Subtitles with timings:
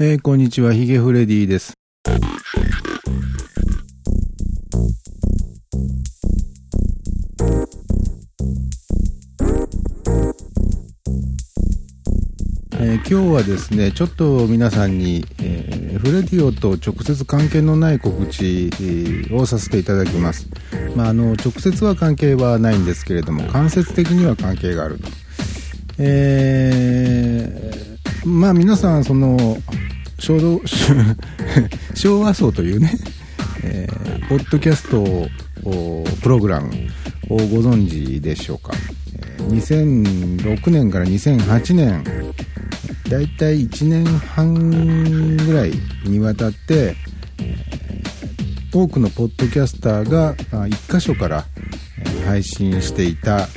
[0.00, 1.74] えー、こんにちは、ヒゲフレディです。
[12.72, 18.72] えー、今日はですね、ちょっと皆さんに、えー、フレディオと直接関係のない告知、
[19.30, 20.48] をさせていただきます。
[20.96, 25.08] まあ、あの、直接は関係はないんですけれども、間接的には関係があると。
[25.98, 29.58] えー、まあ皆さん、その、
[30.18, 30.60] 昭
[31.94, 32.94] 昭 和層というね、
[33.62, 36.70] えー、ポッドキャストをプログラム
[37.28, 38.72] をご存知でしょうか。
[39.48, 42.04] 2006年から2008年、
[43.08, 45.72] だいたい1年半ぐらい
[46.04, 46.96] にわたって、
[48.72, 51.44] 多くのポッドキャスターが1箇所から
[52.24, 53.48] 配信していた、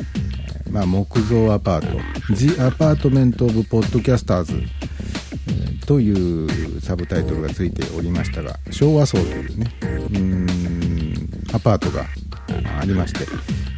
[0.69, 4.76] まあ、木造アパート The Apartment of Podcasters
[5.87, 9.71] というサブタイトルがついておりましたが昭和層というね
[10.13, 10.47] うん
[11.53, 12.05] アパートが
[12.79, 13.25] ありまして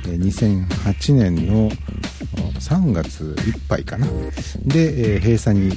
[0.06, 1.70] 2008年の
[2.60, 4.08] 3月いっぱいかな。
[4.66, 5.72] で、え閉鎖に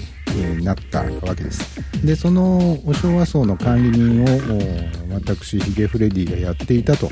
[0.64, 1.80] なったわけです。
[2.04, 4.26] でその昭和層の管理人を
[5.12, 7.10] 私ヒゲフレディがやっていたと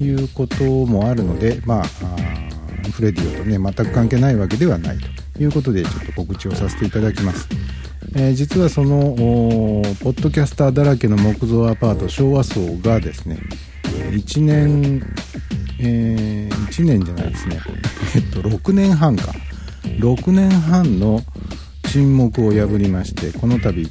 [0.00, 1.84] いうこともあるのでまあ
[2.90, 4.98] フレディオとね全く関係ないわけではない
[5.34, 7.48] ということでちょっと告知をさせていただきます。
[8.18, 9.14] えー、実はその
[10.02, 13.38] ポッドキャスターだらけの木造アパート昭和層がですね
[14.10, 15.02] 1年、
[15.78, 17.60] えー、1年じゃないですね。
[18.14, 19.34] えっと6年半か。
[19.98, 21.22] 6年半の
[21.88, 23.86] 沈黙を破りましてこの度、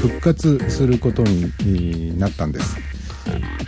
[0.00, 2.76] 復活することになったんです。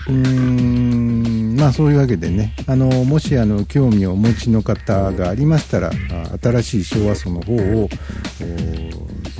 [0.08, 5.91] うーんまあそういうわけでねあのもしあの興味をお持ちの方がありましたら
[6.41, 7.88] 新しい昭和層の方を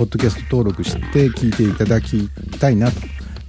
[0.01, 2.27] ポッドキャスト登録して聞いていただき
[2.59, 2.99] たいなと。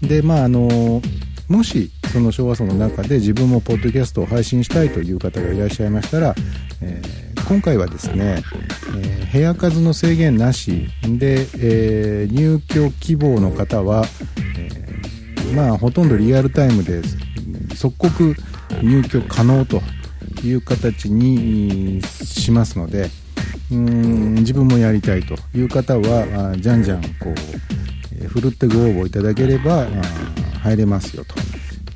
[0.02, 1.00] で、まあ、あの、
[1.48, 6.34] もし、その昭和層の中で自分もポッドキャストを配信したいという方がいらっしゃいましたら、
[6.82, 8.42] えー、今回はですね、
[8.98, 14.04] えー、部屋数の制限なしで、えー、入居希望の方は、
[14.58, 17.00] えまあ、ほとんどリアルタイムで
[17.74, 18.36] 即刻
[18.82, 19.80] 入居可能と
[20.44, 23.08] いう形にしますので、
[23.72, 25.34] うん自分もやりたいと。
[25.54, 27.34] いう方はじゃんじゃんこう、
[28.20, 29.86] えー、ふるってご応募いただければ
[30.62, 31.34] 入れますよと、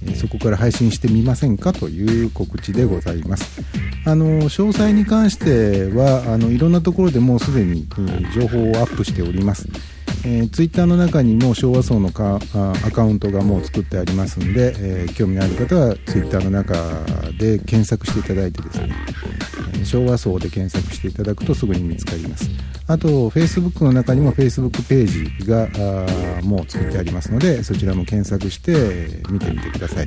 [0.05, 3.61] えー、そこから配信してみませんかという告知でございます。
[4.05, 9.69] あの詳細に関してはあのいろんなところでもうすでに、えー、情報をアップしております。
[10.25, 12.41] えー、ツイッターの中にも昭和層のか
[12.85, 16.75] アカウントがもう作ってありますんで、えー、興味のある方はツイッターの中
[17.39, 18.93] で検索していただいてですね、
[19.87, 22.51] 昭和層で検索していただくとすぐに見つかります。
[22.89, 30.07] あと Facebook の中にも Facebook ページがもう作ってありますのでそちらも検索して見てみてください。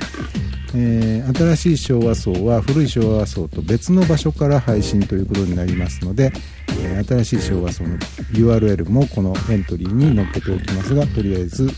[0.74, 6.32] えー、新しい昭和層は古い昭和層と別の場所から配信ということになりますので、
[6.80, 7.98] えー、新しい昭和層の
[8.32, 11.70] URL もこのエントリーに載っけておきますがとりあえず、うん、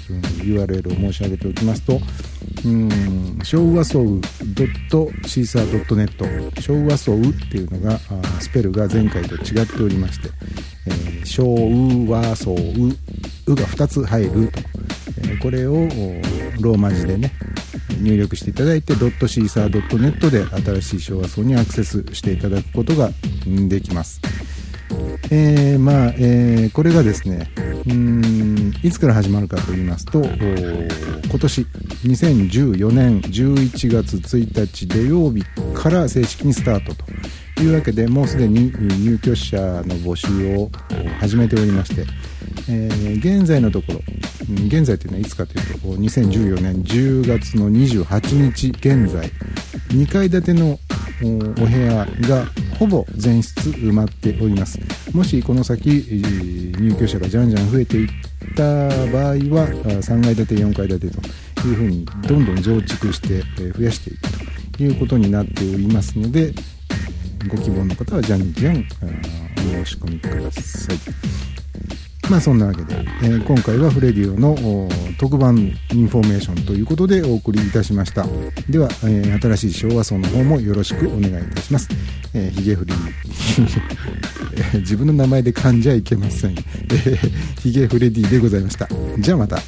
[0.42, 2.00] URL を申し上げておきますと
[2.64, 3.38] うん。
[3.42, 4.02] 昭和層
[5.24, 7.18] .caesar.net 昭和層っ
[7.50, 7.98] ていうのが
[8.40, 10.30] スペルが前回と違っておりまして、
[10.86, 11.54] え、昭
[12.08, 14.60] 和層うが2つ入ると、
[15.28, 15.74] え、これを
[16.60, 17.32] ローマ字でね
[18.00, 20.44] 入力していただいて .caesar.net で
[20.80, 23.10] 新しい昭和層にアクセスしていただくことが
[23.68, 24.20] できます。
[25.30, 27.50] えー、まあ、えー、これがですね、
[27.86, 28.51] うん
[28.82, 31.60] いつから始まるかと言いますと、今年
[32.04, 35.44] 2014年11月1日土曜日
[35.74, 37.04] から正式にスタートと
[37.62, 40.70] いうわけでもうすでに入居者の募集を
[41.20, 42.04] 始めておりまして、
[42.68, 44.00] えー、現在のところ
[44.66, 49.30] 現在というのはいつかというと2014年10月の28日現在
[49.88, 50.78] 2階建ての
[51.22, 52.46] お部屋が
[52.78, 54.78] ほぼ全室埋まっております。
[55.12, 58.08] もしこの先入居者がじゃんじゃん増えていっ
[58.56, 59.68] た場合は
[60.00, 61.10] 3階建て4階建て
[61.54, 63.42] というふうにどんどん増築して
[63.72, 66.52] 増やしていくということになっておりますので
[67.48, 71.51] ご希望の方はじゃんじゃんお申し込みください。
[72.32, 74.56] まあそんなわけで、えー、今回はフレディオの
[75.18, 78.24] 特番インフォメーションということでお送りいたしました。
[78.70, 81.90] では、えー、新しい昭和層の方もよろしくお願いいたします、
[82.32, 88.88] えー、ヒゲフリ ー自分の名前で噛んじゃいけません、えー、ヒゲフレディでございました。
[89.18, 89.58] じゃあまた。